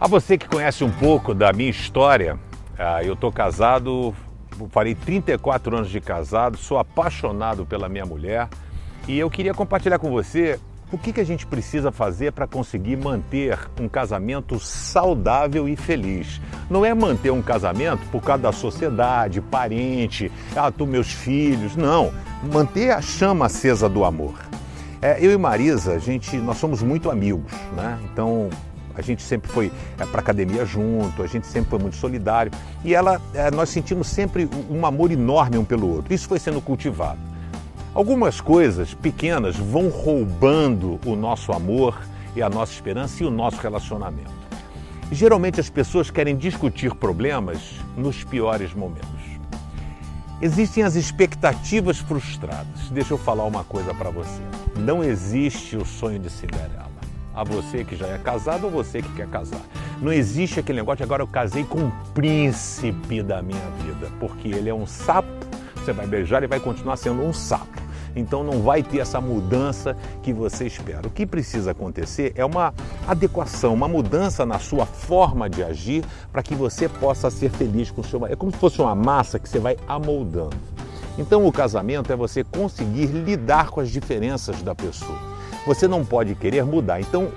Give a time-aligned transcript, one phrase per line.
[0.00, 2.38] A você que conhece um pouco da minha história,
[2.76, 4.12] ah, eu estou casado,
[4.70, 8.48] farei 34 anos de casado, sou apaixonado pela minha mulher
[9.06, 10.58] e eu queria compartilhar com você
[10.92, 16.40] o que, que a gente precisa fazer para conseguir manter um casamento saudável e feliz.
[16.68, 22.12] Não é manter um casamento por causa da sociedade, parente, ah, tu meus filhos, não.
[22.52, 24.34] Manter a chama acesa do amor.
[25.00, 27.98] É, eu e Marisa, a gente, nós somos muito amigos, né?
[28.04, 28.50] Então
[28.96, 32.52] a gente sempre foi é, para academia junto, a gente sempre foi muito solidário
[32.84, 36.12] e ela, é, nós sentimos sempre um amor enorme um pelo outro.
[36.14, 37.18] Isso foi sendo cultivado.
[37.94, 42.00] Algumas coisas pequenas vão roubando o nosso amor
[42.34, 44.32] e a nossa esperança e o nosso relacionamento.
[45.12, 47.58] Geralmente as pessoas querem discutir problemas
[47.96, 49.34] nos piores momentos.
[50.42, 52.90] Existem as expectativas frustradas.
[52.90, 54.42] Deixa eu falar uma coisa para você.
[54.76, 56.93] Não existe o sonho de Cinderela.
[57.34, 59.60] A você que já é casado ou você que quer casar.
[60.00, 64.48] Não existe aquele negócio de agora eu casei com o príncipe da minha vida, porque
[64.48, 65.28] ele é um sapo,
[65.74, 67.84] você vai beijar e vai continuar sendo um sapo
[68.16, 71.06] então não vai ter essa mudança que você espera.
[71.06, 72.72] O que precisa acontecer é uma
[73.06, 78.00] adequação, uma mudança na sua forma de agir para que você possa ser feliz com
[78.00, 78.34] o seu marido.
[78.34, 80.73] É como se fosse uma massa que você vai amoldando.
[81.18, 85.18] Então o casamento é você conseguir lidar com as diferenças da pessoa.
[85.66, 87.00] Você não pode querer mudar.
[87.00, 87.30] Então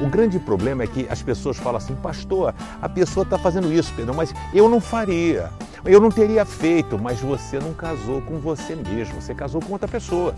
[0.00, 3.92] o grande problema é que as pessoas falam assim, pastor, a pessoa está fazendo isso,
[3.94, 5.50] Pedro, mas eu não faria.
[5.84, 9.88] Eu não teria feito, mas você não casou com você mesmo, você casou com outra
[9.88, 10.34] pessoa.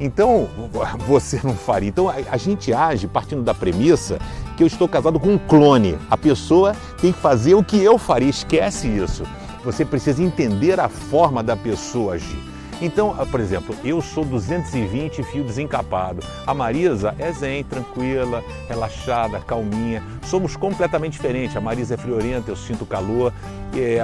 [0.00, 0.48] Então,
[1.06, 1.88] você não faria.
[1.88, 4.18] Então, a, gente age partindo da premissa
[4.56, 5.98] que eu estou casado com um clone.
[6.10, 8.30] A pessoa tem que fazer o que eu faria.
[8.30, 9.24] Esquece isso.
[9.64, 12.54] Você precisa entender a forma da pessoa agir.
[12.82, 16.22] Então, ah, por exemplo, eu sou 220 fio desencapado.
[16.46, 20.02] A Marisa é zen, tranquila, relaxada, calminha.
[20.22, 21.56] Somos completamente diferentes.
[21.56, 23.32] A Marisa é friorenta, eu sinto calor.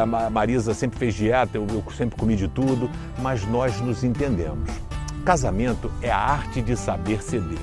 [0.00, 1.66] A Marisa sempre fez dieta, eu,
[1.96, 2.88] sempre comi de tudo.
[3.20, 4.70] Mas nós nos entendemos.
[5.24, 7.58] Casamento é a arte de saber ceder.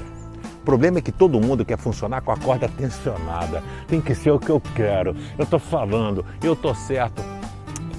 [0.61, 3.63] O problema é que todo mundo quer funcionar com a corda tensionada.
[3.87, 5.15] Tem que ser o que eu quero.
[5.37, 7.36] Eu estou falando, eu estou certo.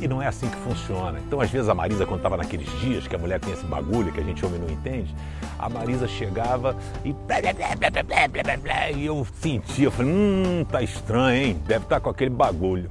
[0.01, 1.19] E não é assim que funciona.
[1.27, 4.13] Então, às vezes, a Marisa, quando estava naqueles dias que a mulher tem esse bagulho
[4.13, 5.15] que a gente homem não entende,
[5.59, 7.15] a Marisa chegava e.
[8.97, 11.63] E eu sentia, falei, hum, tá estranho, hein?
[11.67, 12.89] Deve estar tá com aquele bagulho.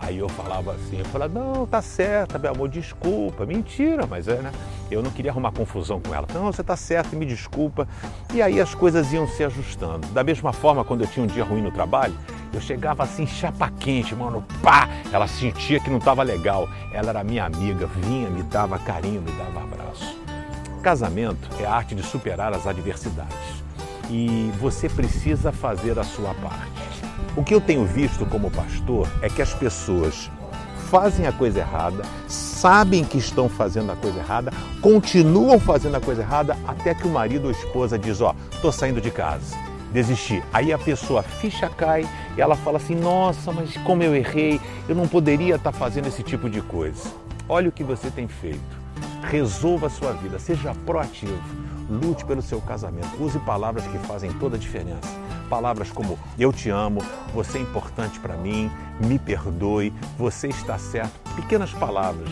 [0.00, 3.44] Aí eu falava assim, eu falava, não, tá certo, meu amor, desculpa.
[3.44, 4.52] Mentira, mas é, né?
[4.90, 6.26] Eu não queria arrumar confusão com ela.
[6.32, 7.86] Não, você tá certo, me desculpa.
[8.32, 10.06] E aí as coisas iam se ajustando.
[10.08, 12.14] Da mesma forma, quando eu tinha um dia ruim no trabalho,
[12.52, 14.88] eu chegava assim, chapa quente, mano, pá!
[15.12, 16.68] Ela sentia que não estava legal.
[16.92, 20.16] Ela era minha amiga, vinha, me dava carinho, me dava abraço.
[20.82, 23.36] Casamento é a arte de superar as adversidades.
[24.10, 26.88] E você precisa fazer a sua parte.
[27.36, 30.30] O que eu tenho visto como pastor é que as pessoas
[30.90, 34.50] fazem a coisa errada, sabem que estão fazendo a coisa errada,
[34.80, 38.72] continuam fazendo a coisa errada até que o marido ou esposa diz: Ó, oh, tô
[38.72, 40.42] saindo de casa desistir.
[40.52, 44.60] Aí a pessoa, a ficha cai e ela fala assim: Nossa, mas como eu errei,
[44.88, 47.10] eu não poderia estar fazendo esse tipo de coisa.
[47.48, 48.78] Olha o que você tem feito.
[49.22, 51.42] Resolva a sua vida, seja proativo,
[51.88, 55.08] lute pelo seu casamento, use palavras que fazem toda a diferença.
[55.48, 57.00] Palavras como eu te amo,
[57.34, 58.70] você é importante para mim,
[59.00, 61.18] me perdoe, você está certo.
[61.34, 62.30] Pequenas palavras,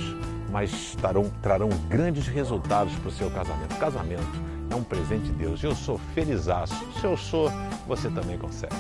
[0.53, 3.77] mas trarão, trarão grandes resultados para o seu casamento.
[3.79, 5.65] Casamento é um presente de Deus.
[5.65, 6.75] Eu sou felizaço.
[7.01, 7.51] Se eu sou,
[7.87, 8.75] você também consegue.